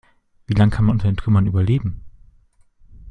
[0.47, 2.03] Wie lang kann man unter den Trümmern überleben?